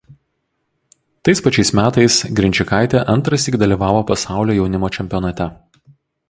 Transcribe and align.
Tais 1.27 1.41
pačiais 1.47 1.71
metais 1.79 2.15
Grinčikaitė 2.39 3.03
antrąsyk 3.15 3.59
dalyvavo 3.65 4.01
pasaulio 4.13 4.57
jaunimo 4.63 4.91
čempionate. 4.99 5.49